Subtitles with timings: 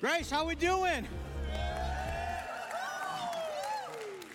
[0.00, 1.08] Grace, how we doing?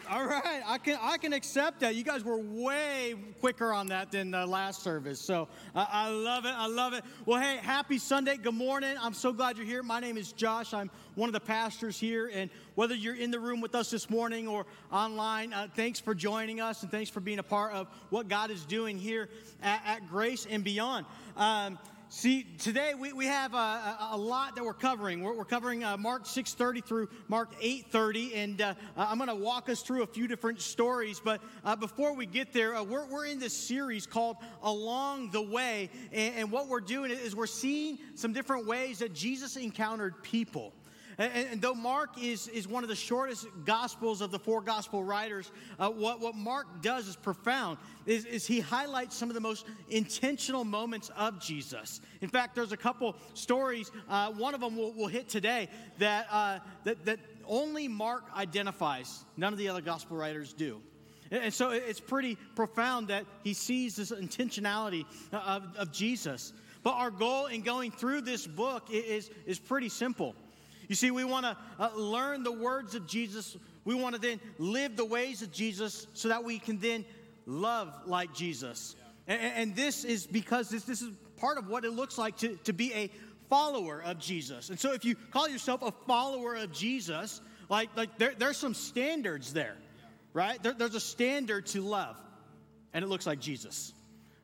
[0.09, 1.95] All right, I can I can accept that.
[1.95, 6.43] You guys were way quicker on that than the last service, so I, I love
[6.43, 6.53] it.
[6.53, 7.05] I love it.
[7.25, 8.35] Well, hey, happy Sunday.
[8.35, 8.95] Good morning.
[9.01, 9.81] I'm so glad you're here.
[9.83, 10.73] My name is Josh.
[10.73, 14.09] I'm one of the pastors here, and whether you're in the room with us this
[14.09, 17.87] morning or online, uh, thanks for joining us and thanks for being a part of
[18.09, 19.29] what God is doing here
[19.63, 21.05] at, at Grace and beyond.
[21.37, 21.79] Um,
[22.15, 25.23] See, today we, we have a, a, lot that we're covering.
[25.23, 29.67] We're, we're covering uh, Mark 6.30 through Mark 8.30, and uh, I'm going to walk
[29.67, 31.19] us through a few different stories.
[31.19, 35.41] But uh, before we get there, uh, we're, we're in this series called Along the
[35.41, 40.21] Way, and, and what we're doing is we're seeing some different ways that Jesus encountered
[40.21, 40.71] people.
[41.17, 45.03] And, and, though Mark is, is one of the shortest gospels of the four gospel
[45.03, 49.41] writers, uh, what, what Mark does is profound, is, is he highlights some of the
[49.41, 52.01] most intentional moments of Jesus.
[52.21, 56.27] In fact, there's a couple stories, uh, one of them we'll, we'll hit today, that,
[56.31, 59.25] uh, that, that only Mark identifies.
[59.37, 60.81] None of the other gospel writers do.
[61.31, 66.53] And so it's pretty profound that he sees this intentionality of, of Jesus.
[66.83, 70.35] But our goal in going through this book is, is pretty simple.
[70.87, 73.57] You see, we want to uh, learn the words of Jesus.
[73.85, 77.05] We want to then live the ways of Jesus so that we can then
[77.45, 78.95] love like Jesus.
[79.27, 79.35] Yeah.
[79.35, 82.55] And, and, this is because this, this is part of what it looks like to,
[82.65, 83.09] to be a
[83.49, 84.69] follower of Jesus.
[84.69, 88.73] And so if you call yourself a follower of Jesus, like, like there, there's some
[88.73, 89.75] standards there,
[90.33, 90.61] right?
[90.61, 92.17] There, there's a standard to love,
[92.93, 93.93] and it looks like Jesus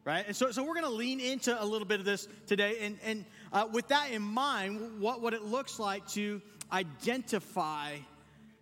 [0.06, 0.26] right?
[0.28, 2.78] And so, so we're going to lean into a little bit of this today.
[2.82, 6.42] And, and uh, with that in mind, what, what it looks like to
[6.72, 7.98] identify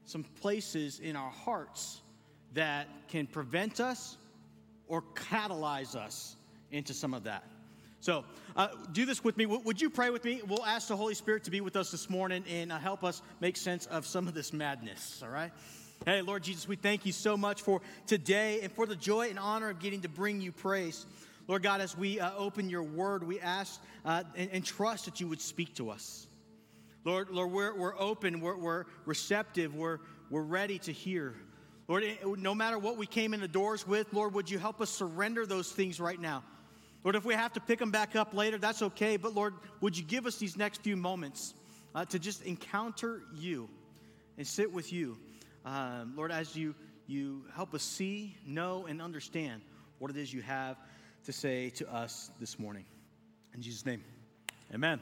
[0.05, 2.01] some places in our hearts
[2.53, 4.17] that can prevent us
[4.87, 6.35] or catalyze us
[6.71, 7.43] into some of that.
[7.99, 8.23] So,
[8.55, 9.45] uh, do this with me.
[9.45, 10.41] W- would you pray with me?
[10.47, 13.21] We'll ask the Holy Spirit to be with us this morning and uh, help us
[13.41, 15.51] make sense of some of this madness, all right?
[16.05, 19.37] Hey, Lord Jesus, we thank you so much for today and for the joy and
[19.37, 21.05] honor of getting to bring you praise.
[21.47, 25.21] Lord God, as we uh, open your word, we ask uh, and, and, trust that
[25.21, 26.27] you would speak to us.
[27.05, 29.99] Lord, Lord we're, we're open, we're, we're receptive, we're,
[30.29, 31.35] we're ready to hear.
[31.87, 34.81] Lord, eh, no matter what we came in the doors with, Lord, would you help
[34.81, 36.43] us surrender those things right now?
[37.05, 39.15] Lord, if we have to pick them back up later, that's okay.
[39.15, 41.53] But Lord, would you give us these next few moments
[41.95, 43.69] uh, to just encounter you
[44.37, 45.17] and sit with you?
[45.65, 46.75] Um, Lord, as you,
[47.07, 49.61] you help us see, know, and understand
[49.99, 50.75] what it is you have
[51.27, 52.85] to say to us this morning.
[53.53, 54.01] In Jesus' name,
[54.73, 55.01] amen.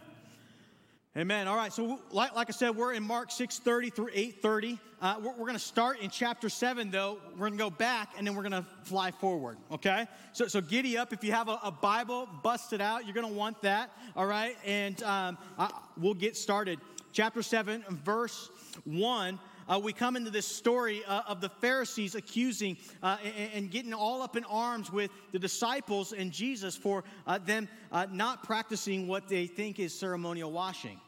[1.15, 1.47] Amen.
[1.47, 1.71] All right.
[1.71, 4.79] So, like, like I said, we're in Mark 6:30 through 8:30.
[4.99, 7.19] Uh, we're, we're going to start in chapter seven, though.
[7.33, 9.59] We're going to go back and then we're going to fly forward.
[9.71, 10.07] Okay.
[10.33, 11.13] So, so giddy up.
[11.13, 13.05] If you have a, a Bible, bust it out.
[13.05, 13.91] You're going to want that.
[14.15, 14.57] All right.
[14.65, 16.79] And um, I, we'll get started.
[17.11, 18.49] Chapter seven, verse
[18.83, 19.37] one
[19.67, 23.93] uh, we come into this story uh, of the Pharisees accusing uh, and, and, getting
[23.93, 29.07] all up in arms with the disciples and Jesus for uh, them uh, not practicing
[29.07, 30.99] what they think is ceremonial washing.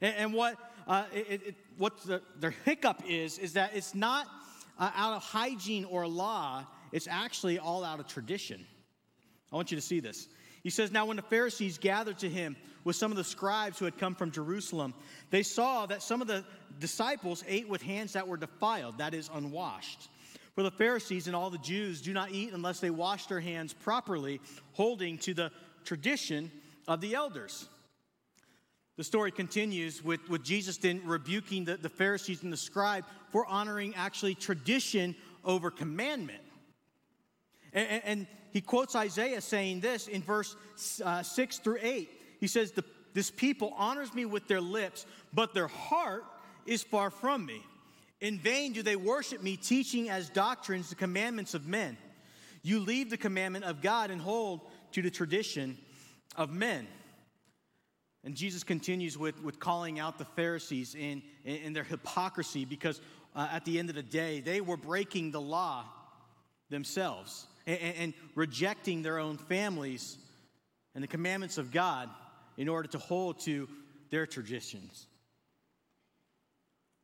[0.00, 0.56] And, and what,
[0.86, 4.26] uh, it, it, what the, their hiccup is, is that it's not
[4.78, 8.64] out of hygiene or law, it's actually all out of tradition.
[9.52, 10.26] I want you to see this.
[10.62, 13.84] He says, Now, when the Pharisees gathered to him with some of the scribes who
[13.84, 14.94] had come from Jerusalem,
[15.30, 16.44] they saw that some of the
[16.78, 20.08] disciples ate with hands that were defiled, that is, unwashed.
[20.54, 23.72] For the Pharisees and all the Jews do not eat unless they wash their hands
[23.72, 24.40] properly,
[24.72, 25.50] holding to the
[25.84, 26.50] tradition
[26.88, 27.68] of the elders.
[28.96, 33.46] The story continues with, with Jesus then rebuking the, the Pharisees and the scribe for
[33.46, 35.14] honoring actually tradition
[35.44, 36.42] over commandment.
[37.72, 40.56] And, and he quotes Isaiah saying this in verse
[41.04, 42.10] uh, 6 through 8.
[42.40, 42.72] He says,
[43.14, 46.24] This people honors me with their lips, but their heart
[46.66, 47.62] is far from me.
[48.20, 51.96] In vain do they worship me, teaching as doctrines the commandments of men.
[52.62, 54.60] You leave the commandment of God and hold
[54.92, 55.78] to the tradition
[56.36, 56.86] of men.
[58.22, 63.00] And Jesus continues with, with calling out the Pharisees in, in, in their hypocrisy because
[63.34, 65.84] uh, at the end of the day, they were breaking the law
[66.68, 70.18] themselves and, and rejecting their own families
[70.94, 72.10] and the commandments of God
[72.60, 73.66] in order to hold to
[74.10, 75.06] their traditions.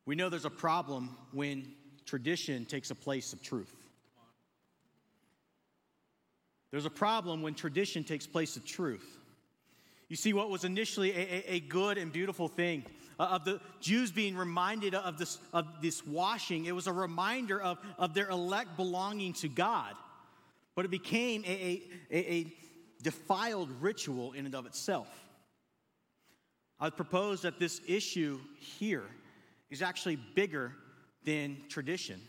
[0.04, 1.72] We know there's a problem when
[2.04, 3.74] tradition takes a place of truth.
[6.70, 9.18] There's a problem when tradition takes place of truth.
[10.10, 12.84] You see, what was initially a, a, a good and beautiful thing
[13.18, 17.58] uh, of the Jews being reminded of this, of this washing, it was a reminder
[17.62, 19.94] of, of their elect belonging to God.
[20.74, 22.52] But it became a, a, a, a
[23.02, 25.08] defiled ritual in and of itself.
[26.78, 29.04] I would propose that this issue here
[29.70, 30.72] is actually bigger
[31.24, 32.20] than tradition.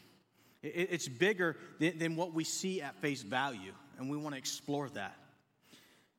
[0.63, 5.15] It's bigger than what we see at face value, and we want to explore that.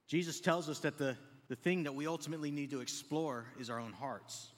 [0.07, 1.17] Jesus tells us that the,
[1.49, 4.49] the thing that we ultimately need to explore is our own hearts,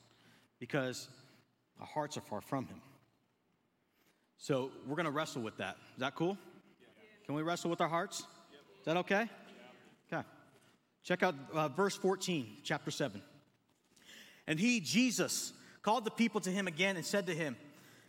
[0.59, 1.09] because
[1.81, 2.81] our hearts are far from Him.
[4.37, 5.77] So we're going to wrestle with that.
[5.95, 6.37] Is that cool?
[7.27, 8.21] Can we wrestle with our hearts?
[8.21, 9.29] Is that okay?
[10.13, 10.27] Okay.
[11.05, 13.23] Check out uh, verse 14, chapter 7.
[14.51, 15.53] And he, Jesus,
[15.83, 17.57] called the people to him again and said to him,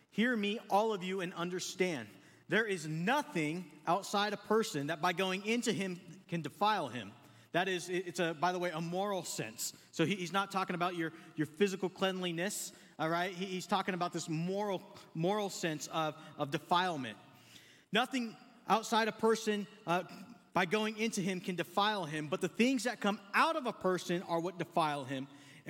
[0.10, 2.08] Hear me, all of you, and understand.
[2.50, 7.12] There is nothing outside a person that by going into him can defile him.
[7.52, 9.74] That is, it's a, by the way, a moral sense.
[9.92, 13.32] So he, he's not talking about your, your physical cleanliness, all right?
[13.32, 14.82] He, he's talking about this moral,
[15.14, 17.20] moral sense of, of defilement.
[17.94, 18.36] Nothing
[18.68, 20.04] outside a person uh,
[20.56, 23.74] by going into him can defile him, but the things that come out of a
[23.74, 25.28] person are what defile him.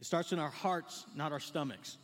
[0.00, 1.98] It starts in our hearts, not our stomachs.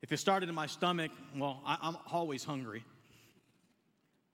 [0.00, 2.84] If it started in my stomach, well, I, am always hungry.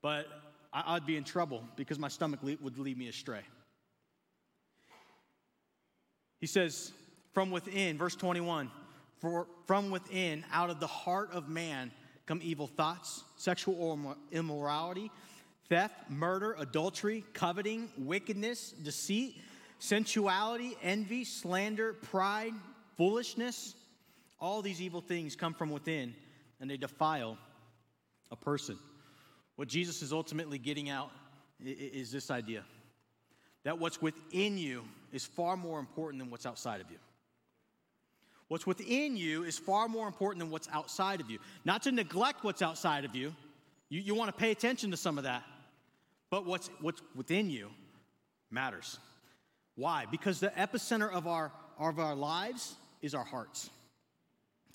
[0.02, 0.26] But
[0.72, 3.40] I, would be in trouble because my stomach would lead me astray.
[6.40, 6.92] He says,
[7.32, 8.70] from within, verse 21,
[9.18, 11.90] for from within, out of the heart of man,
[12.26, 15.10] come evil thoughts, sexual immorality,
[15.68, 19.40] theft, murder, adultery, coveting, wickedness, deceit
[19.84, 22.54] sensuality, envy, slander, pride,
[22.96, 23.75] foolishness.
[24.40, 26.14] All these evil things come from within
[26.60, 27.36] and they defile
[28.31, 28.78] a person.
[29.56, 31.10] What Jesus is ultimately getting out
[31.60, 32.64] is this idea
[33.64, 36.98] that what's within you is far more important than what's outside of you.
[38.48, 41.38] What's within you is far more important than what's outside of you.
[41.64, 43.34] Not to neglect what's outside of you,
[43.88, 45.44] you, you want to pay attention to some of that,
[46.30, 47.70] but what's, what's within you
[48.50, 48.98] matters.
[49.76, 50.06] Why?
[50.11, 53.71] Because the epicenter of our, of our lives is our hearts.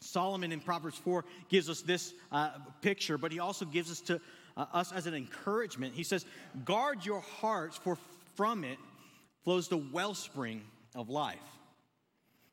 [0.01, 2.51] Solomon in Proverbs 4 gives us this uh,
[2.81, 4.21] picture, but he also gives us to
[4.55, 5.93] uh, us as an encouragement.
[5.93, 6.25] He says,
[6.65, 7.97] "Guard your hearts, for
[8.35, 8.77] from it
[9.43, 10.61] flows the wellspring
[10.95, 11.37] of life."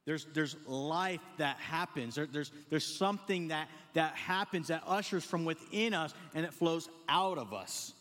[0.06, 2.14] There's, there's life that happens.
[2.14, 6.88] There, there's, there's something that, that happens that ushers from within us and it flows
[7.08, 7.92] out of us.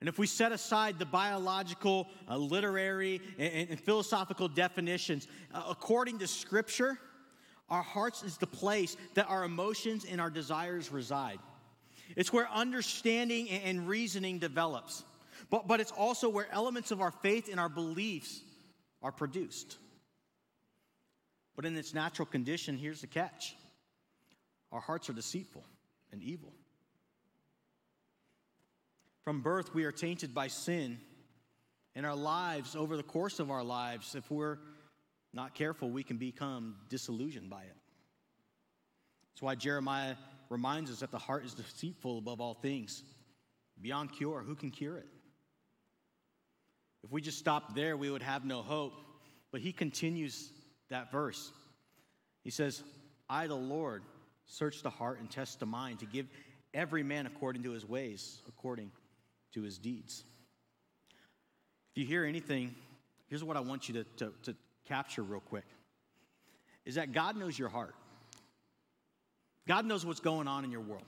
[0.00, 6.18] And if we set aside the biological, uh, literary, and, and, philosophical definitions, uh, according
[6.20, 6.98] to Scripture,
[7.68, 11.38] our hearts is the place that our emotions and our desires reside.
[12.16, 15.04] It's where understanding and, reasoning develops,
[15.50, 18.40] but, but it's also where elements of our faith and our beliefs
[19.02, 19.76] are produced.
[21.56, 23.54] But in its natural condition, here's the catch
[24.72, 25.64] our hearts are deceitful
[26.12, 26.52] and evil.
[29.30, 30.98] From birth, we are tainted by sin.
[31.94, 34.58] In our lives, over the course of our lives, if we're
[35.32, 37.76] not careful, we can become disillusioned by it.
[39.30, 40.16] That's why Jeremiah
[40.48, 43.04] reminds us that the heart is deceitful above all things,
[43.80, 44.42] beyond cure.
[44.42, 45.06] Who can cure it?
[47.04, 48.94] If we just stopped there, we would have no hope.
[49.52, 50.50] But he continues
[50.88, 51.52] that verse.
[52.42, 52.82] He says,
[53.28, 54.02] I, the Lord,
[54.46, 56.26] search the heart and test the mind to give
[56.74, 58.90] every man according to his ways, according
[59.52, 60.24] to his deeds.
[61.92, 62.74] If you hear anything,
[63.28, 65.64] here's what I want you to, to, to capture real quick
[66.84, 67.94] is that God knows your heart.
[69.68, 71.04] God knows what's going on in your world.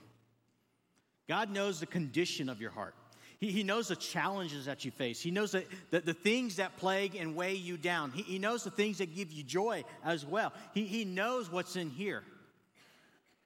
[1.27, 2.95] God knows the condition of your heart.
[3.39, 5.19] He, he knows the challenges that you face.
[5.21, 8.11] He knows the, the, the things that plague and weigh you down.
[8.11, 10.53] He, he knows the things that give you joy as well.
[10.73, 12.23] He, he knows what's in here.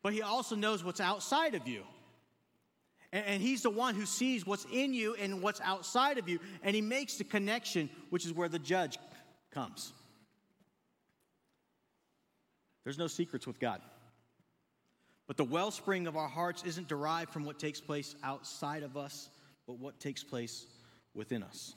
[0.03, 1.83] But He also knows what's outside of you.
[3.25, 6.75] And, He's the one who sees what's in you and what's outside of you, and
[6.75, 8.97] He makes the connection, which is where the judge
[9.51, 9.93] comes.
[12.83, 13.81] There's no secrets with God.
[15.27, 19.29] But the wellspring of our hearts isn't derived from what takes place outside of us,
[19.67, 20.65] but what takes place
[21.13, 21.75] within us.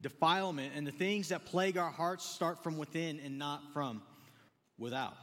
[0.00, 4.02] Defilement and the things that plague our hearts start from within and not from
[4.76, 5.16] without.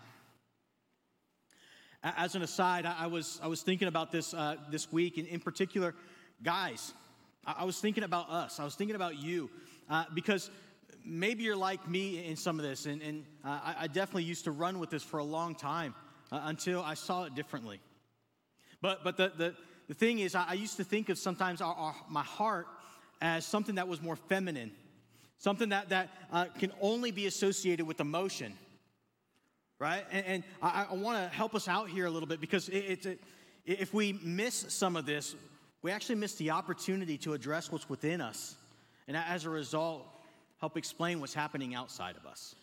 [2.06, 5.40] As an aside, I was, I was thinking about this uh, this week, and in
[5.40, 5.96] particular,
[6.44, 6.94] guys,
[7.44, 8.60] I was thinking about us.
[8.60, 9.50] I was thinking about you,
[9.90, 10.52] uh, because
[11.04, 14.52] maybe you're like me in some of this, and, and uh, I, definitely used to
[14.52, 15.96] run with this for a long time
[16.32, 17.80] uh, until I saw it differently.
[18.82, 19.56] But, but the, the,
[19.88, 22.68] the thing is, I, I used to think of sometimes our, our, my heart
[23.20, 24.72] as something that was more feminine,
[25.40, 28.54] something that, that uh, can only be associated with emotion,
[29.80, 30.06] right?
[30.12, 33.06] And, and I, I want to help us out here a little bit because it,
[33.06, 33.20] it,
[33.66, 35.36] if we miss some of this,
[35.82, 38.56] we actually miss the opportunity to address what's within us.
[39.08, 40.08] And as a result,
[40.60, 42.56] help explain what's happening outside of us.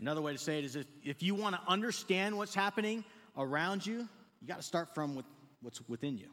[0.00, 3.04] Another way to say it is if, if you want to understand what's happening
[3.36, 4.08] around you,
[4.40, 5.26] you got to start from with,
[5.62, 6.28] what's within you.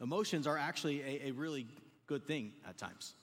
[0.00, 1.66] Emotions are actually a, a really
[2.06, 3.14] good thing at times.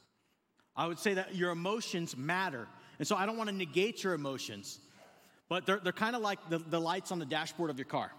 [0.75, 2.67] I would say that your emotions matter.
[2.99, 4.79] And so I don't want to negate your emotions,
[5.47, 8.11] but they're, they're kind of like the, the lights on the dashboard of your car,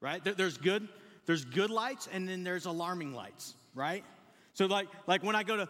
[0.00, 0.22] right?
[0.22, 0.88] There, there's good,
[1.24, 4.04] there's good lights and then there's alarming lights, right?
[4.54, 5.68] So like, like when I go to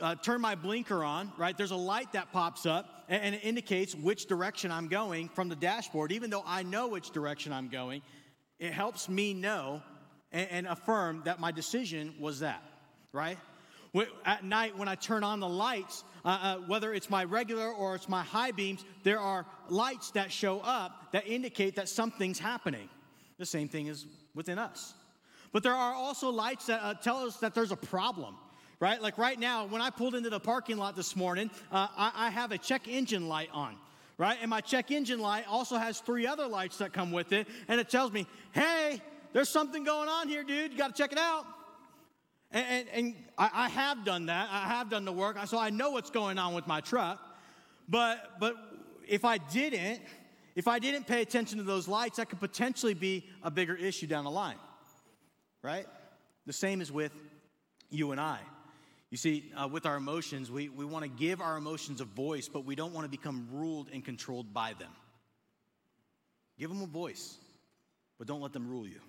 [0.00, 3.44] uh, turn my blinker on, right, there's a light that pops up and, and it
[3.44, 6.10] indicates which direction I'm going from the dashboard.
[6.10, 8.02] Even though I know which direction I'm going,
[8.58, 9.82] it helps me know
[10.32, 12.62] and, and affirm that my decision was that,
[13.12, 13.38] right?
[14.24, 17.94] At night, when I turn on the lights, uh, uh, whether it's my regular or
[17.94, 22.90] it's my high beams, there are lights that show up that indicate that something's happening.
[23.38, 24.04] The same thing is
[24.34, 24.92] within us.
[25.52, 28.36] But there are also lights that uh, tell us that there's a problem,
[28.78, 29.00] right?
[29.00, 32.28] Like right now, when I pulled into the parking lot this morning, uh, I, I
[32.28, 33.74] have a check engine light on
[34.18, 34.38] right?
[34.40, 37.80] And my check engine light also has three other lights that come with it, and
[37.80, 39.00] it tells me, hey,
[39.32, 40.72] there's something going on here, dude.
[40.72, 41.46] You got to check it out.
[42.50, 44.48] And, and, and I, I, have done that.
[44.50, 47.20] I have done the work, so I know what's going on with my truck.
[47.88, 48.54] But but
[49.06, 50.00] if I didn't,
[50.56, 54.06] if I didn't pay attention to those lights, that could potentially be a bigger issue
[54.06, 54.56] down the line
[55.62, 55.86] right?
[56.46, 57.12] The same is with
[57.90, 58.38] you and I.
[59.10, 62.48] You see, uh, with our emotions, we, we want to give our emotions a voice,
[62.48, 64.90] but we don't want to become ruled and controlled by them.
[66.58, 67.36] Give them a voice,
[68.18, 69.00] but don't let them rule you.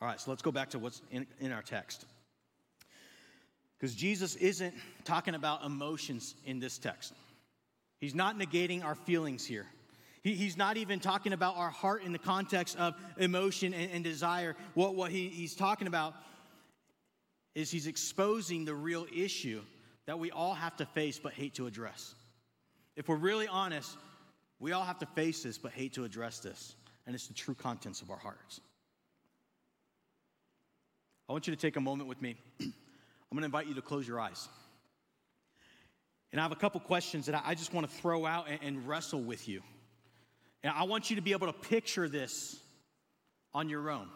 [0.00, 2.06] All right, so let's go back to what's in, in our text.
[3.78, 7.12] Because Jesus isn't talking about emotions in this text,
[8.00, 9.66] He's not negating our feelings here.
[10.22, 14.04] He, he's not even talking about our heart in the context of emotion and, and
[14.04, 14.56] desire.
[14.74, 16.14] What, what he, he's talking about
[17.54, 19.62] is he's exposing the real issue
[20.06, 22.14] that we all have to face but hate to address.
[22.96, 23.96] If we're really honest,
[24.60, 26.74] we all have to face this but hate to address this.
[27.06, 28.60] And it's the true contents of our hearts.
[31.28, 32.36] I want you to take a moment with me.
[33.30, 34.48] I'm going to invite you to close your eyes.
[36.32, 39.20] And I have a couple questions that I just want to throw out and, wrestle
[39.20, 39.62] with you.
[40.62, 42.56] And I want you to be able to picture this
[43.54, 44.08] on your own.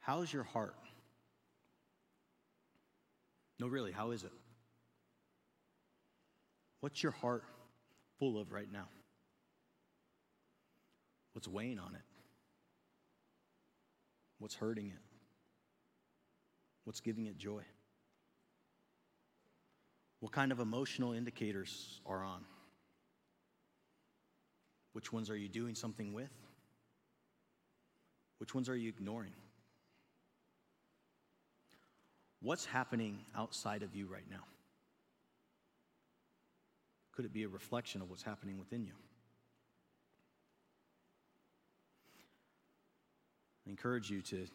[0.00, 0.74] How's your heart?
[3.60, 4.32] No, really, how is it?
[6.80, 7.44] What's your heart
[8.18, 8.88] full of right now?
[11.32, 12.07] What's weighing on it?
[14.38, 15.02] What's hurting it?
[16.84, 17.62] What's giving it joy?
[20.20, 22.44] What kind of emotional indicators are on?
[24.92, 26.30] Which ones are you doing something with?
[28.38, 29.32] Which ones are you ignoring?
[32.40, 34.44] What's happening outside of you right now?
[37.12, 38.92] Could it be a reflection of what's happening within you?
[43.68, 44.46] Encourage you to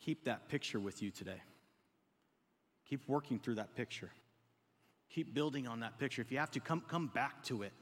[0.00, 1.40] keep that picture with you today.
[2.88, 4.10] Keep working through that picture.
[5.10, 6.20] Keep building on that picture.
[6.20, 7.72] If you have to, come, come back to it.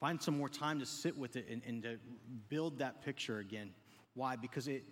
[0.00, 1.98] Find some more time to sit with it and, and to
[2.48, 3.70] build that picture again.
[4.14, 4.36] Why?
[4.36, 4.84] Because it,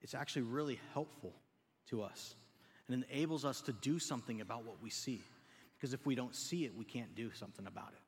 [0.00, 1.34] it's actually really helpful
[1.90, 2.34] to us
[2.88, 5.20] and enables us to do something about what we see.
[5.76, 8.00] Because if we don't see it, we can't do something about it.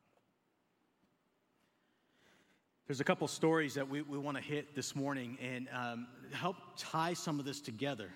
[2.86, 6.56] There's a couple stories that we, we want to hit this morning and um, help
[6.76, 8.10] tie some of this together.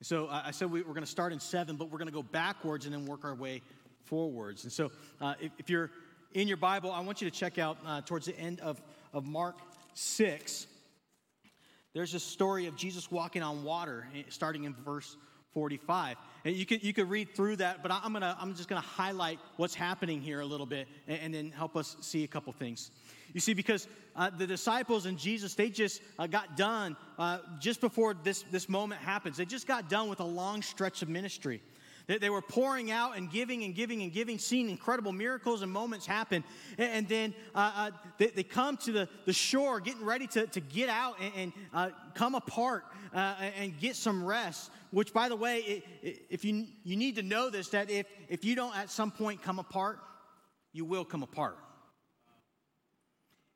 [0.00, 2.22] So I said we, are going to start in seven, but we're going to go
[2.22, 3.60] backwards and then work our way
[4.04, 4.64] forwards.
[4.64, 4.90] And so
[5.20, 5.90] uh, if, if, you're
[6.32, 8.80] in your Bible, I want you to check out uh, towards the end of,
[9.12, 9.58] of Mark
[9.92, 10.68] 6.
[11.92, 15.18] There's a story of Jesus walking on water, eh, starting in verse
[15.54, 16.16] 45.
[16.44, 18.86] And you could, you could read through that, but I'm, gonna, I'm just going to
[18.86, 22.52] highlight what's happening here a little bit and, and then help us see a couple
[22.52, 22.90] things.
[23.32, 27.80] You see, because uh, the disciples and Jesus, they just uh, got done uh, just
[27.80, 29.36] before this, this moment happens.
[29.36, 31.62] They just got done with a long stretch of ministry.
[32.06, 35.72] They, they were pouring out and giving and giving and giving, seeing incredible miracles and
[35.72, 36.44] moments happen.
[36.76, 40.46] And, and then uh, uh, they, they, come to the, the shore, getting ready to,
[40.48, 42.84] to get out and, and uh, come apart
[43.14, 44.70] uh, and get some rest.
[44.90, 48.06] Which, by the way, it, it, if you, you need to know this, that if,
[48.28, 49.98] if you don't at some point come apart,
[50.72, 51.56] you will come apart.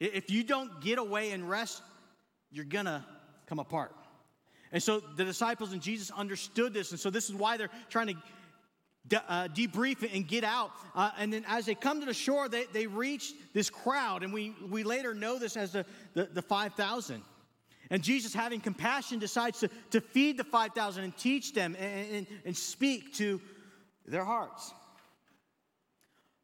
[0.00, 1.82] If you don't get away and rest,
[2.50, 3.04] you're gonna
[3.46, 3.94] come apart.
[4.72, 6.90] And so the disciples and Jesus understood this.
[6.90, 8.14] And so this is why they're trying to
[9.08, 10.70] de- uh, debrief and get out.
[10.94, 14.22] Uh, and then as they come to the shore, they, they reach this crowd.
[14.22, 15.84] And we, we later know this as the,
[16.14, 17.22] the, the 5,000.
[17.90, 22.26] And Jesus, having compassion, decides to, to feed the 5,000 and teach them and, and,
[22.44, 23.40] and speak to
[24.06, 24.74] their hearts.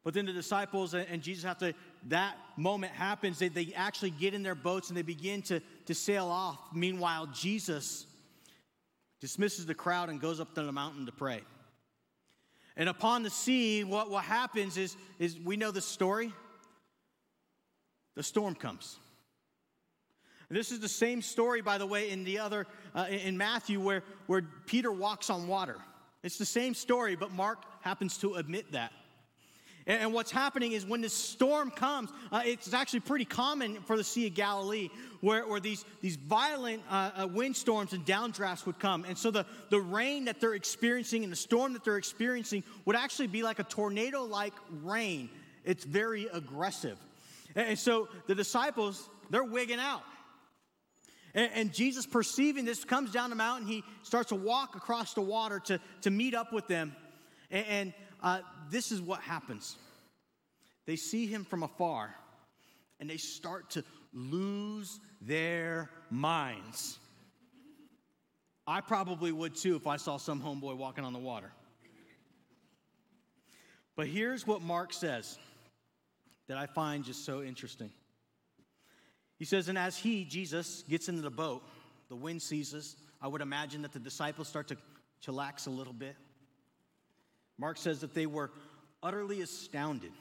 [0.04, 1.72] But then the disciples and Jesus have to,
[2.08, 5.94] that moment happens, they, they actually get in their boats and they begin to, to
[5.94, 6.58] sail off.
[6.74, 8.06] Meanwhile, Jesus
[9.22, 11.40] dismisses the crowd and goes up to the mountain to pray.
[12.76, 16.32] And upon the sea, what, what happens is, is we know the story.
[18.16, 18.98] The storm comes.
[20.48, 23.80] And this is the same story, by the way, in the other, uh, in Matthew,
[23.80, 25.76] where, where Peter walks on water.
[26.22, 28.92] It's the same story, but Mark happens to admit that.
[29.86, 34.04] And, what's happening is when the storm comes, uh, it's actually pretty common for the
[34.04, 34.88] Sea of Galilee
[35.20, 39.04] where, where these, these violent uh, uh, windstorms and downdrafts would come.
[39.04, 42.96] And so the, the rain that they're experiencing and the storm that they're experiencing would
[42.96, 45.28] actually be like a tornado like rain.
[45.64, 46.98] It's very aggressive.
[47.54, 50.02] And, and so the disciples, they're wigging out.
[51.34, 53.66] And, and, Jesus, perceiving this, comes down the mountain.
[53.66, 56.94] He starts to walk across the water to, to meet up with them.
[57.50, 58.40] And, and uh,
[58.70, 59.76] this is what happens
[60.86, 62.14] they see him from afar
[63.00, 66.98] and they start to lose their minds.
[68.66, 71.52] I probably would too if I saw some homeboy walking on the water.
[73.96, 75.38] But here's what Mark says
[76.48, 77.90] that I find just so interesting.
[79.38, 81.62] He says, And as he, Jesus, gets into the boat,
[82.08, 82.96] the wind ceases.
[83.20, 84.76] I would imagine that the disciples start to
[85.24, 86.16] chillax a little bit.
[87.58, 88.50] Mark says that they were
[89.02, 90.12] utterly astounded,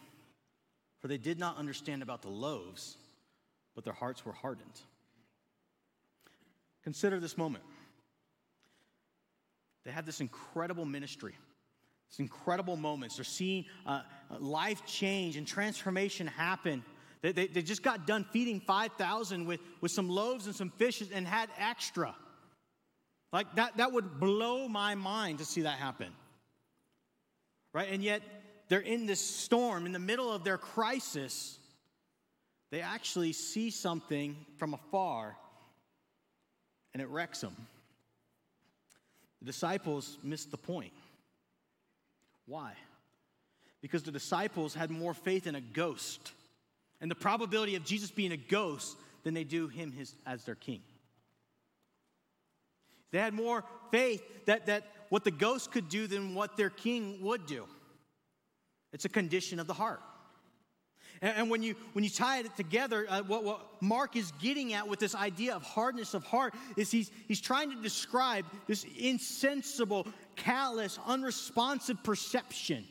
[1.00, 2.98] for they did not understand about the loaves,
[3.76, 4.80] but their hearts were hardened.
[6.84, 7.64] Consider this moment.
[9.86, 11.34] They had this incredible ministry,
[12.12, 13.18] these incredible moments.
[13.18, 14.02] They're seeing uh,
[14.40, 16.84] life change and transformation happen.
[17.22, 21.10] They, they, they just got done feeding 5,000 with, with some loaves and some fishes
[21.12, 22.16] and had extra.
[23.32, 26.14] Like that, that would blow my mind to see that happen
[27.74, 27.90] right?
[27.92, 28.22] And yet
[28.70, 31.58] they're in this storm, in the middle of their crisis.
[32.72, 35.36] They actually see something from afar
[36.94, 37.56] and it wrecks them.
[39.42, 40.94] The disciples missed the point.
[42.46, 42.74] Why?
[43.82, 46.32] Because the disciples had more faith in a ghost
[47.02, 50.56] and the probability of Jesus being a ghost than they do him his, as their
[50.56, 50.82] king.
[53.14, 57.20] They had more faith that, that what the ghost could do than what their king
[57.22, 57.66] would do.
[58.92, 60.02] It's a condition of the heart.
[61.22, 64.74] And, and when, you, when you tie it together, uh, what, what Mark is getting
[64.74, 68.84] at with this idea of hardness of heart is he's, he's trying to describe this
[68.98, 72.84] insensible, callous, unresponsive perception.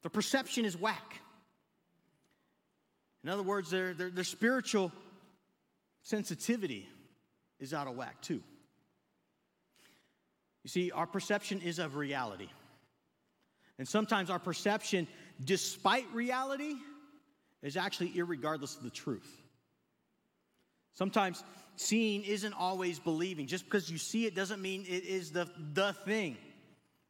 [0.00, 1.20] The perception is whack.
[3.22, 4.90] In other words, their, their, their spiritual
[6.00, 6.88] sensitivity
[7.58, 8.42] is out of whack too.
[10.70, 12.48] You see, our perception is of reality.
[13.76, 15.08] And sometimes our perception,
[15.44, 16.74] despite reality,
[17.60, 19.28] is actually irregardless of the truth.
[20.94, 21.42] Sometimes
[21.74, 23.48] seeing isn't always believing.
[23.48, 26.36] Just because you see it doesn't mean it is the, the thing,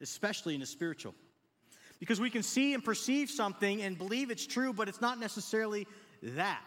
[0.00, 1.14] especially in the spiritual.
[1.98, 5.86] Because we can see and perceive something and believe it's true, but it's not necessarily
[6.22, 6.62] that.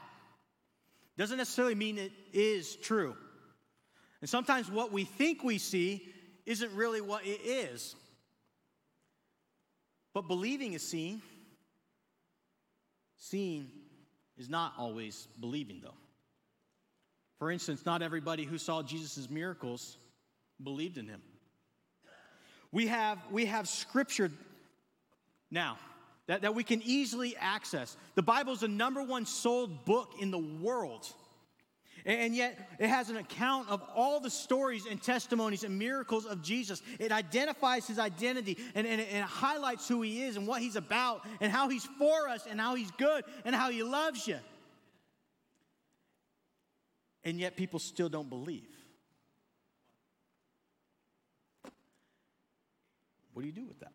[1.17, 3.15] Doesn't necessarily mean it is true.
[4.21, 6.12] And sometimes what we think we see
[6.45, 7.95] isn't really what it is.
[10.13, 11.21] But believing is seeing.
[13.17, 13.69] Seeing
[14.38, 15.95] is not always believing, though.
[17.39, 19.97] For instance, not everybody who saw Jesus' miracles
[20.63, 21.21] believed in him.
[22.71, 24.32] We have, we have scripture
[25.51, 25.77] now
[26.27, 27.97] that, that we can easily access.
[28.15, 31.08] The Bible is the number one sold book in the world.
[32.05, 36.41] And yet, it has an account of all the stories and testimonies and miracles of
[36.41, 36.81] Jesus.
[36.99, 40.75] It identifies his identity and, and, and, it highlights who he is and what he's
[40.75, 44.37] about and how he's for us and how he's good and how he loves you.
[47.23, 48.67] And yet, people still don't believe.
[53.33, 53.91] what do you do with that?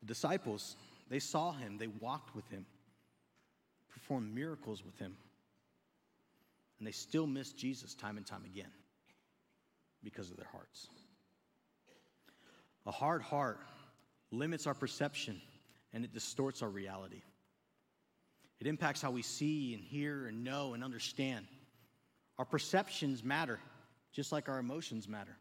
[0.00, 0.76] The disciples,
[1.10, 2.66] they saw him, they walked with him,
[4.02, 5.16] performed miracles with him,
[6.78, 8.70] and they still missed Jesus time and time again
[10.02, 10.88] because of their hearts.
[12.86, 13.60] A hard heart
[14.32, 15.40] limits our perception
[15.92, 17.22] and it distorts our reality.
[18.58, 21.46] It impacts how we see and hear and know and understand.
[22.38, 23.60] Our perceptions matter,
[24.12, 25.36] just like our emotions matter.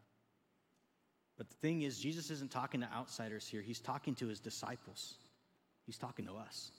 [1.37, 5.15] But the thing is, Jesus isn't talking to outsiders here, he's talking to his disciples,
[5.87, 6.71] he's talking to us.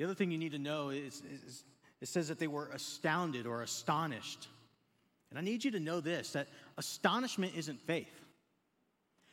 [0.00, 1.62] The other thing you need to know is, is
[2.00, 4.48] it says that they were astounded or astonished.
[5.28, 8.08] And I need you to know this that astonishment isn't faith.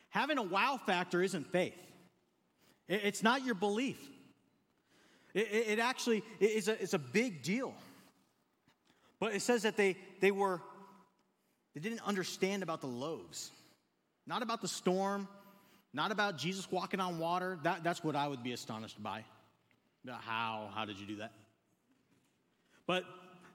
[0.10, 1.78] Having a wow factor isn't faith,
[2.90, 3.98] it's not your belief.
[5.34, 7.74] It, actually is a, it's a big deal.
[9.22, 10.62] But it says that they, they were,
[11.76, 13.52] they didn't understand about the loaves,
[14.26, 15.30] not about the storm,
[15.94, 17.58] not about Jesus walking on water.
[17.64, 19.24] That, that's what I would be astonished by.
[20.14, 20.70] How?
[20.74, 21.32] How did you do that?
[22.86, 23.04] But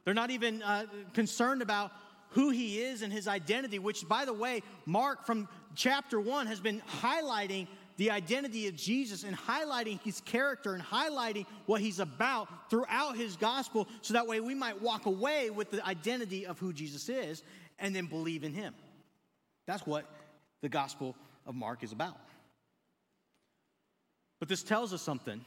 [0.04, 1.92] they're not even uh, concerned about
[2.30, 6.60] who he is and his identity, which, by the way, Mark from chapter one has
[6.60, 7.66] been highlighting
[7.98, 13.36] the identity of Jesus and highlighting his character and highlighting what he's about throughout his
[13.36, 17.42] gospel so that way we might walk away with the identity of who Jesus is
[17.78, 18.74] and then believe in him.
[19.66, 20.06] That's what
[20.62, 21.14] the gospel
[21.46, 22.16] of Mark is about.
[24.40, 25.44] But this tells us something.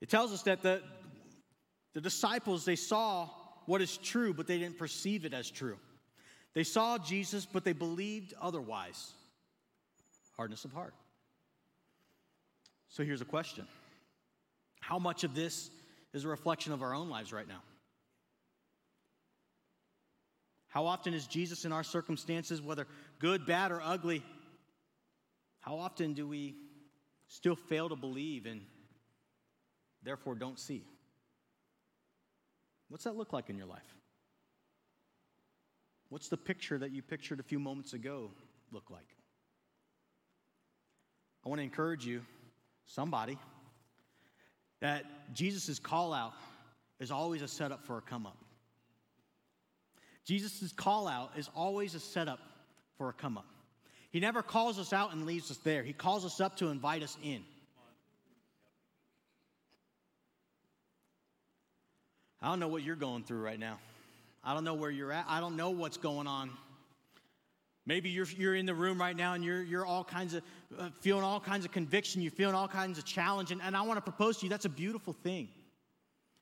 [0.00, 0.82] It tells us that the,
[1.92, 3.28] the disciples, they saw
[3.66, 5.78] what is true, but they didn't perceive it as true.
[6.54, 9.12] They saw Jesus, but they believed otherwise.
[10.36, 10.94] Hardness of heart.
[12.88, 13.66] So here's a question
[14.80, 15.70] How much of this
[16.12, 17.62] is a reflection of our own lives right now?
[20.68, 22.86] How often is Jesus in our circumstances, whether
[23.18, 24.22] good, bad, or ugly?
[25.60, 26.54] How often do we
[27.26, 28.62] still fail to believe and
[30.02, 30.84] therefore don't see?
[32.88, 33.94] What's that look like in your life?
[36.08, 38.30] What's the picture that you pictured a few moments ago
[38.72, 39.06] look like?
[41.44, 42.22] I want to encourage you,
[42.86, 43.38] somebody,
[44.80, 46.32] that Jesus' call out
[46.98, 48.36] is always a setup for a come up.
[50.24, 52.40] Jesus' call out is always a setup
[52.98, 53.46] for a come up.
[54.10, 57.02] He never calls us out and leaves us there, He calls us up to invite
[57.02, 57.42] us in.
[62.42, 63.78] I don't know what you're going through right now.
[64.42, 65.26] I don't know where you're at.
[65.28, 66.50] I don't know what's going on.
[67.86, 70.42] Maybe you're, you're in the room right now and you're, you're all kinds of
[70.78, 72.22] uh, feeling all kinds of conviction.
[72.22, 73.50] You're feeling all kinds of challenge.
[73.50, 75.48] And, and I want to propose to you that's a beautiful thing.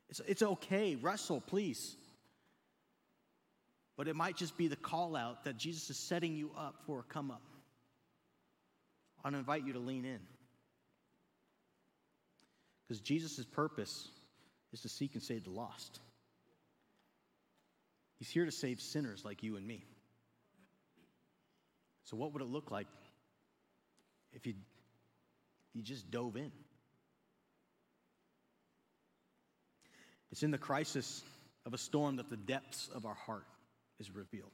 [0.08, 0.96] It's, it's okay.
[0.96, 1.96] Wrestle, please.
[3.96, 7.00] But it might just be the call out that Jesus is setting you up for
[7.00, 7.42] a come up.
[9.18, 10.20] I want to invite you to lean in.
[12.86, 14.08] Because Jesus' purpose
[14.72, 16.00] is to seek and save the lost.
[18.18, 19.84] He's here to save sinners like you and me.
[22.04, 22.86] So, what would it look like
[24.32, 24.54] if you,
[25.74, 26.50] you just dove in?
[30.30, 31.22] It's in the crisis
[31.64, 33.46] of a storm that the depths of our heart
[33.98, 34.50] is revealed.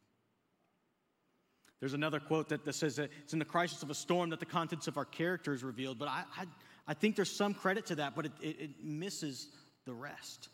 [1.80, 4.40] There's another quote that, that says that it's in the crisis of a storm that
[4.40, 6.44] the contents of our character is revealed, but I, I,
[6.86, 9.48] I think there's some credit to that, but it, it, it misses
[9.84, 10.48] the rest.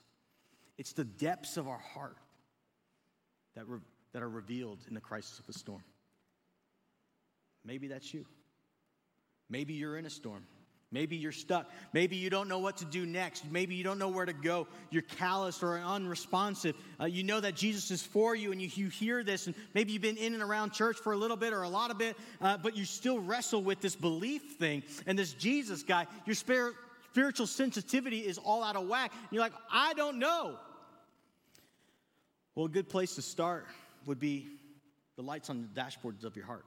[0.79, 2.16] It's the depths of our heart
[3.55, 3.81] that, re-
[4.12, 5.85] that are revealed in the crisis of the storm.
[7.64, 8.25] Maybe that's you.
[9.49, 10.45] Maybe you're in a storm.
[10.93, 11.71] Maybe you're stuck.
[11.93, 13.45] Maybe you don't know what to do next.
[13.49, 14.66] Maybe you don't know where to go.
[14.90, 16.75] You're callous or unresponsive.
[17.01, 19.93] Uh, you know that Jesus is for you and you, you hear this, and maybe
[19.93, 22.16] you've been in and around church for a little bit or a lot of it,
[22.40, 26.09] uh, but you still wrestle with this belief thing and this Jesus guy.
[26.27, 26.75] Your spirit,
[27.11, 29.12] spiritual sensitivity is all out of whack.
[29.31, 30.57] You're like, I don't know.
[32.55, 33.66] Well, a good place to start
[34.07, 34.46] would be
[35.16, 36.64] the lights on the dashboards of your heart.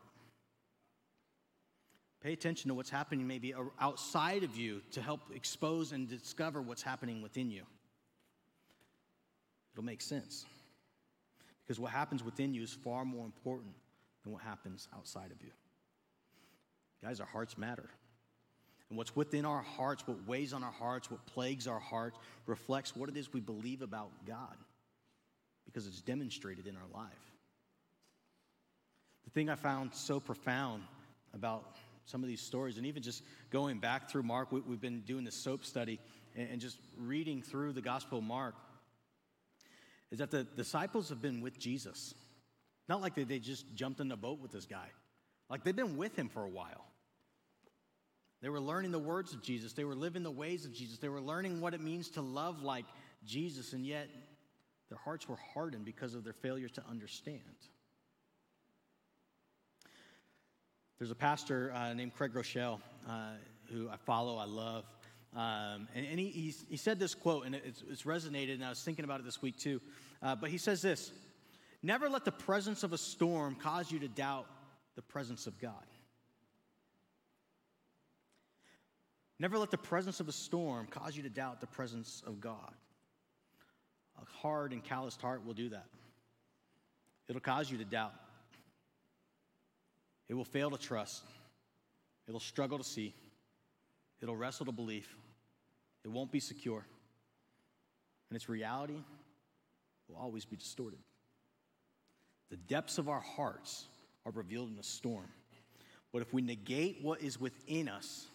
[2.21, 6.81] Pay attention to what's happening maybe outside of you to help expose and discover what's
[6.81, 7.63] happening within you.
[9.73, 10.45] It'll make sense.
[11.63, 13.73] Because what happens within you is far more important
[14.23, 15.51] than what happens outside of you.
[17.01, 17.89] Guys, our hearts matter.
[18.93, 22.95] And what's within our hearts, what weighs on our hearts, what plagues our hearts, reflects
[22.95, 24.55] what it is we believe about God
[25.65, 27.31] because it's demonstrated in our life.
[29.23, 30.83] The thing I found so profound
[31.33, 31.75] about
[32.05, 35.23] some of these stories, and even just going back through Mark, we, have been doing
[35.23, 35.99] this soap study
[36.35, 38.53] and, just reading through the Gospel of Mark,
[40.11, 42.13] is that the disciples have been with Jesus.
[42.87, 44.91] Not like they, they just jumped in the boat with this guy.
[45.49, 46.92] Like they've been with him for a while.
[48.43, 49.71] They were learning the words of Jesus.
[49.71, 50.97] They were living the ways of Jesus.
[50.97, 52.83] They were learning what it means to love like
[53.25, 54.09] Jesus, and yet
[54.89, 57.39] their hearts were hardened because of their failure to understand.
[60.99, 63.29] There's a pastor uh, named Craig Groeschel uh,
[63.71, 64.83] who I follow, I love.
[65.33, 68.83] Um, and, and he, he, said this quote, and it's, it's, resonated, and I was
[68.83, 69.79] thinking about it this week too.
[70.21, 71.13] Uh, but he says this
[71.81, 74.47] Never let the presence of a storm cause you to doubt
[74.95, 75.85] the presence of God.
[79.43, 82.71] Never let the presence of a storm cause you to doubt the presence of God.
[84.17, 85.87] A hard and calloused heart will do that.
[87.27, 88.13] It'll cause you to doubt.
[90.29, 91.25] It will fail to trust.
[92.25, 93.13] It'll struggle to see.
[94.21, 95.13] It'll wrestle to believe.
[96.05, 96.85] It won't be secure.
[98.29, 99.01] And its reality
[100.07, 100.99] will always be distorted.
[102.49, 103.89] The depths of our hearts
[104.25, 105.27] are revealed in a storm.
[106.13, 108.27] But if we negate what is within us,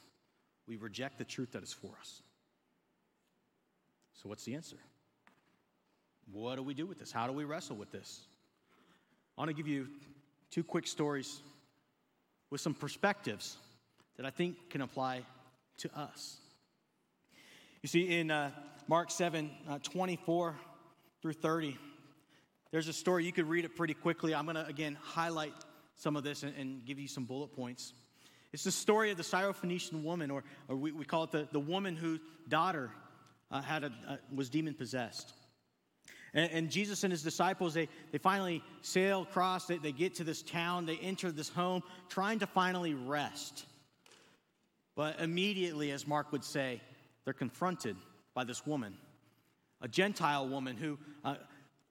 [0.69, 2.23] we reject the truth that is for us.
[4.15, 4.77] So, what's the answer?
[6.31, 7.11] What do we do with this?
[7.11, 8.21] How do we wrestle with this?
[9.37, 9.89] I want to give you
[10.51, 11.41] two quick stories
[12.51, 13.57] with some perspectives
[14.17, 15.23] that I think can apply
[15.79, 16.37] to us.
[17.83, 18.51] You see, in uh,
[18.89, 20.57] Mark 7 uh, 24
[21.23, 21.79] through 30,
[22.73, 23.25] there's a story.
[23.25, 24.35] You could read it pretty quickly.
[24.35, 25.55] I'm going to, again, highlight
[25.95, 27.93] some of this and, and, give you some bullet points.
[28.53, 31.61] It's the story of the Syrophoenician woman, or, or we, we call it the, the
[31.61, 32.91] woman whose daughter
[33.51, 35.35] uh, had a, uh, was demon possessed.
[36.35, 40.25] And, and, Jesus and his disciples, they, they finally sail across, they, they get to
[40.25, 43.67] this town, they enter this home, trying to finally rest.
[44.95, 46.81] But immediately, as Mark would say,
[47.25, 47.97] they're confronted
[48.35, 48.95] by this woman,
[49.81, 51.37] a Gentile woman who uh,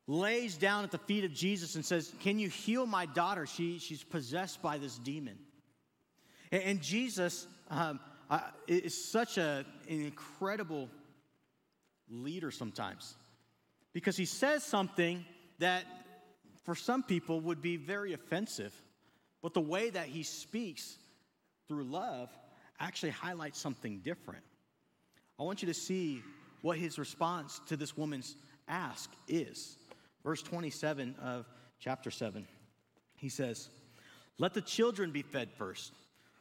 [0.07, 3.45] lays down at the feet of Jesus and says, Can you heal my daughter?
[3.45, 5.37] She, she's possessed by this demon.
[6.51, 7.99] And, Jesus um,
[8.67, 10.89] is such a, an incredible
[12.09, 13.15] leader sometimes
[13.93, 15.25] because he says something
[15.59, 15.83] that
[16.63, 18.73] for some people would be very offensive.
[19.41, 20.97] But the way that he speaks
[21.67, 22.29] through love
[22.79, 24.43] actually highlights something different.
[25.39, 26.21] I want you to see
[26.61, 28.35] what his response to this woman's
[28.67, 29.77] ask is.
[30.23, 31.45] Verse 27 of
[31.79, 32.47] chapter 7,
[33.15, 33.69] he says,
[34.37, 35.93] Let the children be fed first,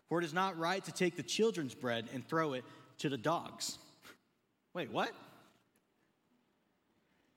[0.08, 2.64] for it is not right to take the children's bread and throw it
[2.98, 3.78] to the dogs.
[4.74, 5.10] Wait, what?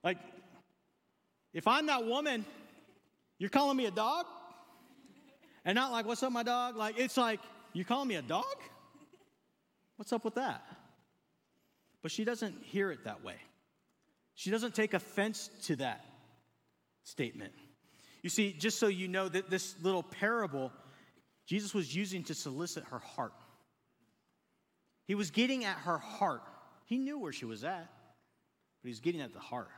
[0.03, 0.17] Like,
[1.53, 2.45] if I'm that woman,
[3.37, 4.25] you're calling me a dog?
[5.65, 6.77] And not like, what's up, my dog?
[6.77, 7.39] Like, it's like,
[7.73, 8.45] you call me a dog?
[9.97, 10.63] What's up with that?
[12.01, 13.35] But she doesn't hear it that way.
[14.35, 16.05] She doesn't take offense to that
[17.03, 17.51] statement.
[18.21, 20.71] You see, just so you know that this little parable,
[21.49, 23.33] Jesus was using to solicit her heart.
[25.07, 26.43] He was getting at her heart.
[26.85, 27.89] He knew where she was at,
[28.81, 29.69] but he was getting at the heart.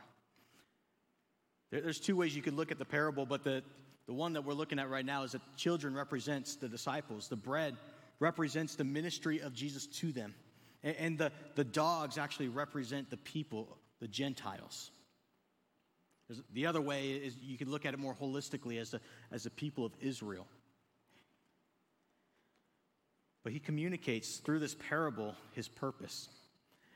[1.70, 3.62] There's two ways you could look at the parable, but the,
[4.06, 7.28] the one that we're looking at right now is that children represents the disciples.
[7.28, 7.74] The bread
[8.20, 10.34] represents the ministry of Jesus to them.
[10.82, 14.90] And, and the, the dogs actually represent the people, the Gentiles.
[16.28, 19.44] There's, the other way is you can look at it more holistically as the, as
[19.44, 20.46] the people of Israel.
[23.44, 26.28] But he communicates through this parable his purpose.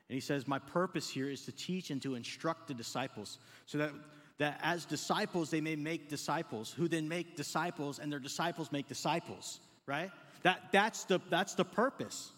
[0.09, 3.79] And he says, My purpose here is to teach and to instruct the disciples so
[3.79, 3.93] that
[4.39, 8.87] that as disciples they may make disciples who then make disciples and their disciples make
[8.87, 10.11] disciples right?
[10.43, 12.31] That, that's, the, that's the purpose.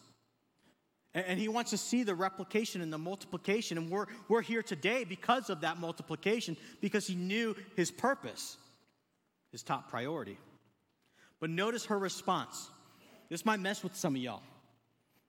[1.14, 3.78] And, and he wants to see the replication and the multiplication.
[3.78, 8.56] And we're, we're here today because of that multiplication because he knew his purpose
[9.50, 10.36] his top priority.
[11.40, 12.68] But notice her response
[13.28, 14.42] this might mess with some of y'all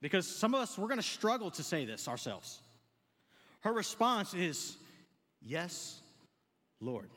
[0.01, 2.59] because some of us we're going to struggle to say this ourselves
[3.61, 4.77] her response is
[5.41, 6.01] yes
[6.81, 7.09] Lord.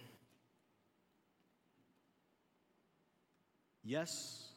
[3.84, 4.48] Yes,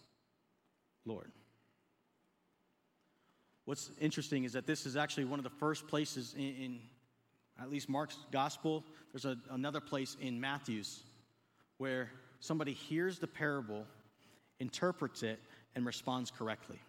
[1.05, 1.31] Lord.
[3.65, 6.79] What's interesting is that this is actually one of the first places in, in
[7.59, 8.83] at least Mark's gospel.
[9.11, 11.03] There's a, another place in Matthew's
[11.77, 13.85] where somebody hears the parable,
[14.59, 15.39] interprets it,
[15.75, 16.79] and responds correctly.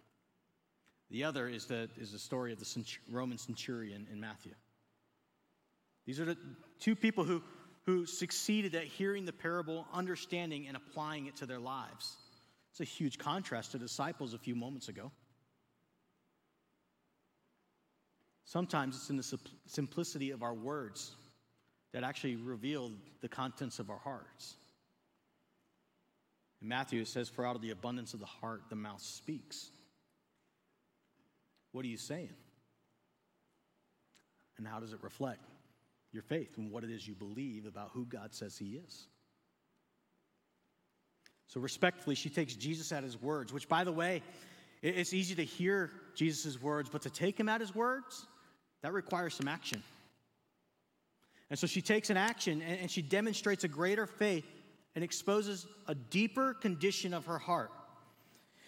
[1.10, 4.52] The other is the, is the story of the Roman centurion in Matthew.
[6.04, 6.36] These are the
[6.80, 7.42] two people who,
[7.84, 12.16] who succeeded at hearing the parable, understanding, and applying it to their lives.
[12.70, 15.10] It's a huge contrast to disciples a few moments ago.
[18.44, 21.12] Sometimes it's in the simplicity of our words
[21.92, 24.56] that actually reveal the contents of our hearts.
[26.62, 29.70] In Matthew, says, For out of the abundance of the heart, the mouth speaks.
[31.72, 32.32] What are you saying?
[34.58, 35.40] And how does it reflect
[36.12, 39.08] your faith and what it is you believe about who God says He is?
[41.48, 44.22] So, respectfully, she takes Jesus at His words, which, by the way,
[44.82, 48.26] it's easy to hear Jesus' words, but to take Him at His words,
[48.82, 49.82] that requires some action.
[51.50, 54.44] And so she takes an action and she demonstrates a greater faith
[54.96, 57.70] and exposes a deeper condition of her heart.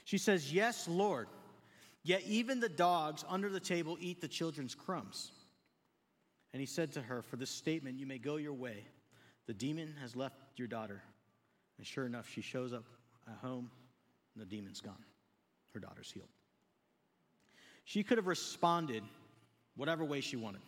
[0.05, 1.27] She says, Yes, Lord,
[2.05, 5.33] yet even the dogs under the table eat the children's crumbs.
[6.53, 8.85] And he said to her, For this statement, you may go your way.
[9.47, 11.03] The demon has left your daughter.
[11.79, 12.85] And sure enough, she shows up
[13.27, 13.71] at home,
[14.35, 15.05] and the demon's gone.
[15.73, 16.29] Her daughter's healed.
[17.85, 19.03] She could have responded
[19.77, 20.61] whatever way she wanted.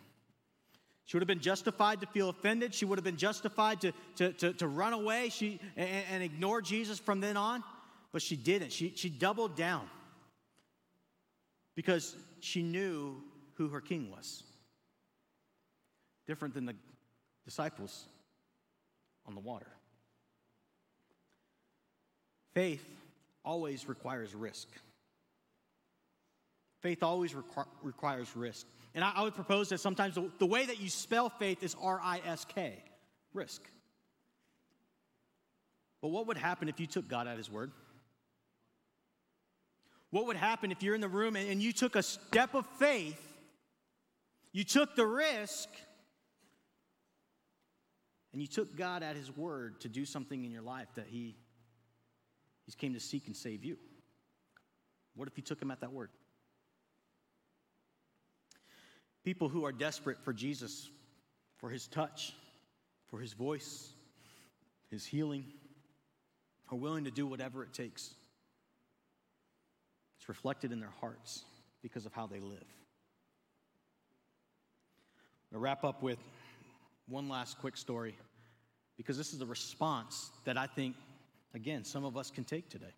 [1.06, 2.72] She would have been justified to feel offended.
[2.72, 6.62] She would have been justified to, to, to, to run away she, and, and ignore
[6.62, 7.64] Jesus from then on.
[8.12, 8.72] But she didn't.
[8.72, 9.88] She, she doubled down
[11.74, 13.22] because she knew
[13.54, 14.42] who her king was.
[16.26, 16.74] Different than the
[17.44, 18.04] disciples
[19.26, 19.66] on the water.
[22.52, 22.84] Faith
[23.44, 24.68] always requires risk.
[26.80, 28.66] Faith always requ- requires risk.
[28.94, 31.76] And I, I would propose that sometimes the, the way that you spell faith is
[31.80, 32.82] R I S K,
[33.32, 33.62] risk.
[36.02, 37.72] But what would happen if you took God at His word?
[40.10, 42.66] What would happen if you're in the room and, and you took a step of
[42.78, 43.20] faith,
[44.52, 45.68] you took the risk,
[48.32, 51.36] and you took God at His word to do something in your life that He
[52.66, 53.76] He's came to seek and save you?
[55.14, 56.10] What if you took Him at that word?
[59.24, 60.88] People who are desperate for Jesus,
[61.58, 62.34] for his touch,
[63.08, 63.92] for his voice,
[64.90, 65.44] his healing,
[66.70, 68.14] are willing to do whatever it takes.
[70.18, 71.44] It's reflected in their hearts
[71.82, 72.64] because of how they live.
[75.52, 76.18] I'll wrap up with
[77.08, 78.16] one last quick story
[78.96, 80.94] because this is a response that I think,
[81.54, 82.94] again, some of us can take today.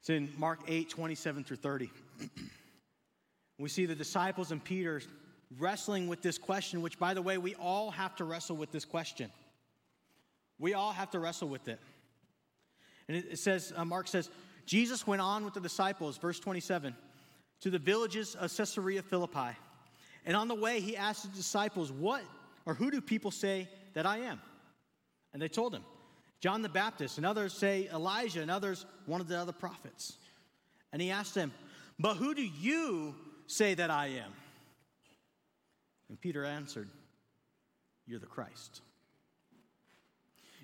[0.00, 1.90] It's in Mark 8 27 through 30.
[3.60, 5.02] We see the disciples and Peter
[5.58, 8.86] wrestling with this question, which, by the way, we all have to wrestle with this
[8.86, 9.30] question.
[10.58, 11.78] We all have to wrestle with it.
[13.06, 14.30] And it says, uh, Mark says,
[14.64, 16.94] Jesus went on with the disciples, verse 27,
[17.60, 19.56] to the villages of Caesarea Philippi.
[20.24, 22.22] And on the way, he asked the disciples, What
[22.64, 24.40] or who do people say that I am?
[25.34, 25.84] And they told him,
[26.40, 30.16] John the Baptist, and others say Elijah, and others one of the other prophets.
[30.94, 31.52] And he asked them,
[31.98, 33.14] But who do you
[33.50, 34.32] say that I am?
[36.08, 36.88] And Peter answered,
[38.06, 38.80] You're the Christ.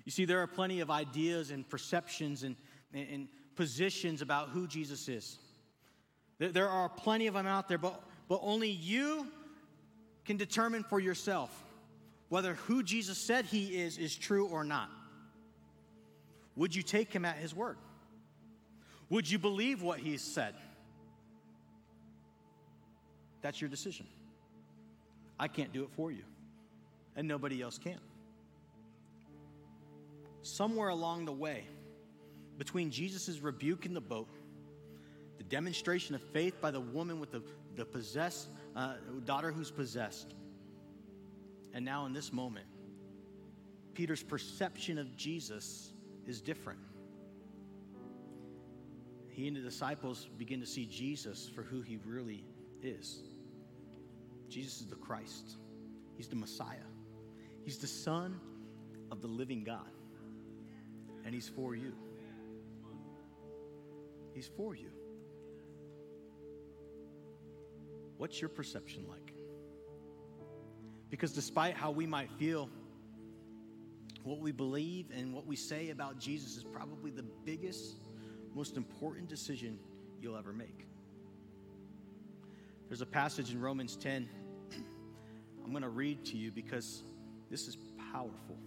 [0.05, 2.55] You see, there are plenty of ideas and perceptions and,
[2.93, 5.39] and, positions about who Jesus is.
[6.37, 9.27] There, there are plenty of them out there, but, but only you
[10.25, 11.65] can determine for yourself
[12.29, 14.91] whether who Jesus said he is is true or not.
[16.55, 17.77] Would you take him at his word?
[19.09, 20.53] Would you believe what he said?
[23.41, 24.07] That's your decision.
[25.39, 26.23] I can't do it for you,
[27.15, 27.99] and nobody else can.
[30.41, 31.65] Somewhere along the way,
[32.57, 34.29] between Jesus' rebuke in the boat,
[35.37, 37.43] the demonstration of faith by the woman with the,
[37.75, 38.95] the possessed uh,
[39.25, 40.33] daughter who's possessed,
[41.73, 42.65] and now in this moment,
[43.93, 45.93] Peter's perception of Jesus
[46.25, 46.79] is different.
[49.29, 52.43] He and the disciples begin to see Jesus for who he really
[52.83, 53.21] is.
[54.49, 55.57] Jesus is the Christ,
[56.15, 56.87] He's the Messiah,
[57.63, 58.39] He's the Son
[59.11, 59.91] of the living God,
[61.25, 61.93] and He's for you.
[64.33, 64.91] He's for you.
[68.17, 69.33] What's your perception like?
[71.09, 72.69] Because despite how we might feel,
[74.23, 77.95] what we believe and what we say about Jesus is probably the biggest,
[78.53, 79.79] most important decision
[80.19, 80.85] you'll ever make.
[82.87, 84.29] There's a passage in Romans 10
[85.63, 87.03] I'm going to read to you because
[87.49, 87.77] this is
[88.13, 88.57] powerful.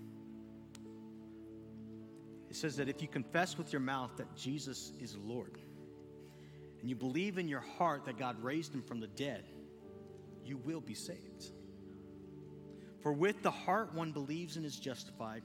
[2.50, 5.58] It says that if you confess with your mouth that Jesus is Lord
[6.80, 9.44] and you believe in your heart that God raised him from the dead,
[10.44, 11.52] you will be saved.
[13.02, 15.42] For with the heart one believes and is justified,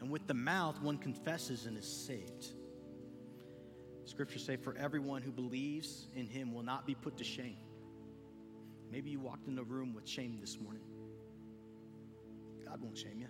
[0.00, 2.52] and with the mouth one confesses and is saved.
[4.04, 7.56] Scriptures say, For everyone who believes in him will not be put to shame.
[8.90, 10.82] Maybe you walked in the room with shame this morning.
[12.66, 13.28] God won't shame you,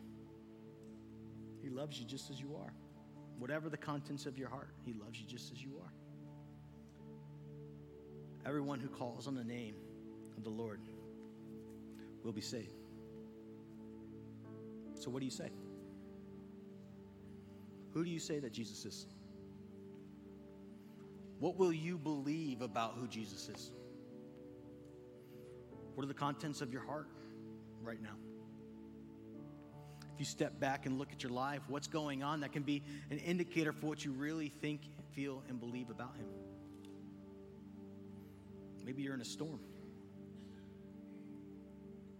[1.62, 2.72] He loves you just as you are.
[3.38, 5.92] whatever the contents of your heart, He loves you just as you are.
[8.46, 9.76] Everyone who calls on the name
[10.36, 10.80] of the Lord
[12.24, 12.72] will be saved.
[14.94, 15.50] So, what do you say?
[17.92, 19.06] Who do you say that Jesus is?
[21.38, 23.72] What will you believe about who Jesus is?
[25.98, 27.08] What are the contents of your heart
[27.82, 28.14] right now?
[30.14, 32.84] If you step back and look at your life, what's going on that can be
[33.10, 36.26] an indicator for what you really think, feel, and believe about Him?
[38.84, 39.58] Maybe you're in a storm.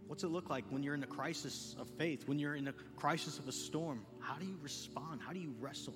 [0.08, 2.74] What's it look like when you're in a crisis of faith, when you're in a
[2.96, 4.04] crisis of a storm?
[4.18, 5.20] How do you respond?
[5.24, 5.94] How do you wrestle?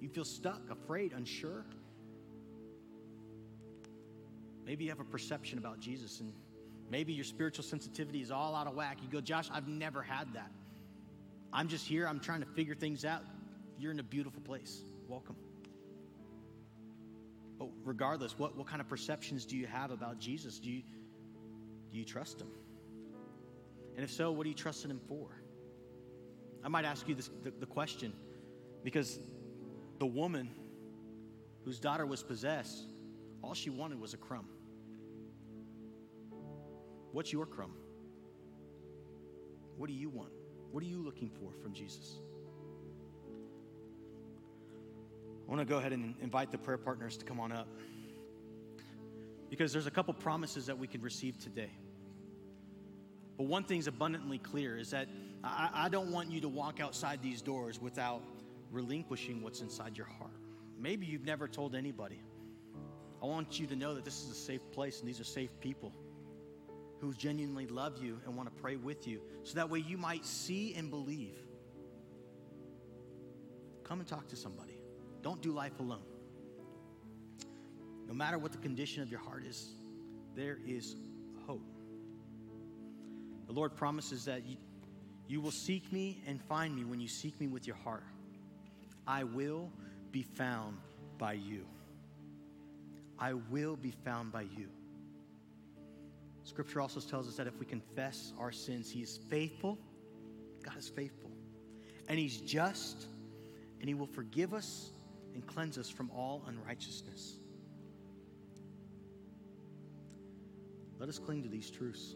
[0.00, 1.64] You feel stuck, afraid, unsure?
[4.66, 6.32] Maybe you have a perception about Jesus and
[6.90, 8.98] maybe your spiritual sensitivity is all out of whack.
[9.02, 10.50] You go, Josh, I've never had that.
[11.52, 13.22] I'm just here, I'm trying to figure things out.
[13.78, 14.82] You're in a beautiful place.
[15.08, 15.36] Welcome.
[17.58, 20.58] But regardless, what, what kind of perceptions do you have about Jesus?
[20.58, 20.82] Do you,
[21.92, 22.48] do you trust him?
[23.96, 25.28] And if so, what are you trusting him for?
[26.64, 28.12] I might ask you this, the, the question
[28.82, 29.18] because
[29.98, 30.50] the woman
[31.64, 32.84] whose daughter was possessed,
[33.42, 34.48] all she wanted was a crumb.
[37.14, 37.70] What's your crumb?
[39.76, 40.32] What do you want?
[40.72, 42.18] What are you looking for from Jesus?
[45.46, 47.68] I want to go ahead and invite the prayer partners to come on up
[49.48, 51.70] because there's a couple promises that we can receive today.
[53.38, 55.06] But one thing's abundantly clear is that
[55.44, 58.22] I, I, don't want you to walk outside these doors without
[58.72, 60.32] relinquishing what's inside your heart.
[60.80, 62.20] Maybe you've never told anybody.
[63.22, 65.50] I want you to know that this is a safe place and these are safe
[65.60, 65.92] people
[67.00, 70.24] who genuinely love you and want to pray with you so that way you might
[70.24, 71.36] see and believe.
[73.84, 74.80] Come and talk to somebody.
[75.22, 76.02] Don't do life alone.
[78.06, 79.74] No matter what the condition of your heart is,
[80.34, 80.96] there is
[81.46, 81.66] hope.
[83.46, 84.56] The Lord promises that you,
[85.26, 88.04] you will seek me and find me when you seek me with your heart.
[89.06, 89.70] I will
[90.10, 90.78] be found
[91.18, 91.66] by you.
[93.18, 94.68] I will be found by you.
[96.44, 99.78] Scripture also tells us that if we confess our sins, He is faithful.
[100.62, 101.30] God is faithful.
[102.08, 103.06] And He's just,
[103.80, 104.90] and He will forgive us
[105.34, 107.38] and cleanse us from all unrighteousness.
[110.98, 112.14] Let us cling to these truths.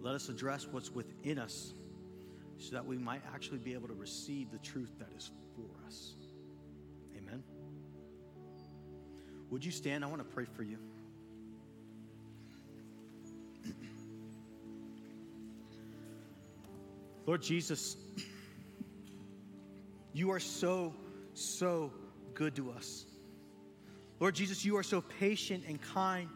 [0.00, 1.72] Let us address what's within us
[2.58, 6.14] so that we might actually be able to receive the truth that is for us.
[7.16, 7.42] Amen.
[9.50, 10.04] Would you stand?
[10.04, 10.78] I want to pray for you.
[17.26, 17.96] Lord Jesus,
[20.14, 20.94] you are so,
[21.34, 21.92] so
[22.34, 23.04] good to us.
[24.20, 26.28] Lord Jesus, you are so patient and kind.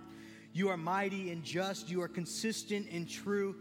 [0.53, 1.89] You are mighty and just.
[1.89, 3.57] You are consistent and true.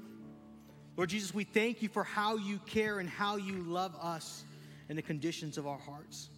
[0.97, 4.43] Lord Jesus, we thank you for how you care and how you love us
[4.89, 6.29] and the conditions of our hearts.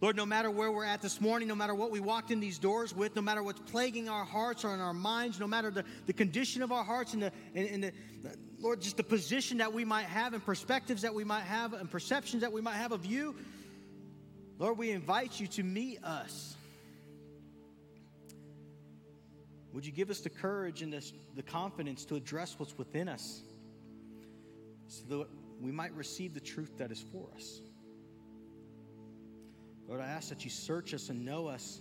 [0.00, 2.58] Lord, no matter where we're at this morning, no matter what we walked in these
[2.58, 5.84] doors with, no matter what's plaguing our hearts or in our minds, no matter the,
[6.06, 7.92] the condition of our hearts and, the, and, and the,
[8.58, 11.90] Lord, just the position that we might have and perspectives that we might have and
[11.90, 13.36] perceptions that we might have of you,
[14.58, 16.56] Lord, we invite you to meet us.
[19.72, 23.42] Would you give us the courage and the, the confidence to address what's within us
[24.88, 25.26] so that
[25.60, 27.60] we might receive the truth that is for us?
[29.88, 31.80] Lord, I ask that you search us and know us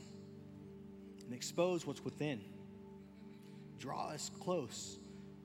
[1.24, 2.42] and expose what's within.
[3.80, 5.00] Draw us close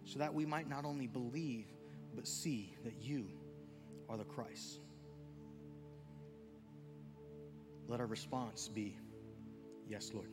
[0.04, 1.66] so that we might not only believe,
[2.14, 3.26] but see that you
[4.08, 4.80] are the Christ.
[7.88, 8.96] Let our response be,
[9.88, 10.30] Yes, Lord.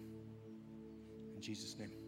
[1.36, 2.07] In Jesus' name.